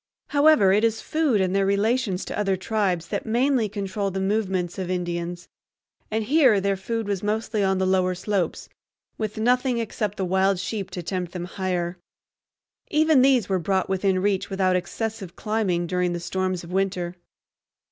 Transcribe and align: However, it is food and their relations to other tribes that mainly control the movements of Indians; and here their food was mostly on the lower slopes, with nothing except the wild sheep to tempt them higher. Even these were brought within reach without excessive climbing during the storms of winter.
However, 0.29 0.71
it 0.73 0.83
is 0.83 0.99
food 0.99 1.39
and 1.41 1.55
their 1.55 1.63
relations 1.67 2.25
to 2.25 2.35
other 2.35 2.57
tribes 2.57 3.09
that 3.09 3.23
mainly 3.27 3.69
control 3.69 4.09
the 4.09 4.19
movements 4.19 4.79
of 4.79 4.89
Indians; 4.89 5.47
and 6.09 6.23
here 6.23 6.59
their 6.59 6.75
food 6.75 7.07
was 7.07 7.21
mostly 7.21 7.63
on 7.63 7.77
the 7.77 7.85
lower 7.85 8.15
slopes, 8.15 8.67
with 9.19 9.37
nothing 9.37 9.77
except 9.77 10.17
the 10.17 10.25
wild 10.25 10.57
sheep 10.57 10.89
to 10.89 11.03
tempt 11.03 11.33
them 11.33 11.45
higher. 11.45 11.99
Even 12.89 13.21
these 13.21 13.47
were 13.47 13.59
brought 13.59 13.89
within 13.89 14.23
reach 14.23 14.49
without 14.49 14.75
excessive 14.75 15.35
climbing 15.35 15.85
during 15.85 16.13
the 16.13 16.19
storms 16.19 16.63
of 16.63 16.71
winter. 16.71 17.15